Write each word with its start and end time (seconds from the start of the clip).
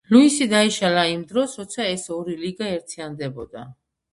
ლუისი 0.13 0.45
დაიშალა 0.53 1.03
იმ 1.09 1.21
დროს, 1.33 1.53
როცა 1.61 1.87
ეს 1.91 2.07
ორი 2.17 2.39
ლიგა 2.47 2.71
ერთიანდებოდა. 2.79 3.69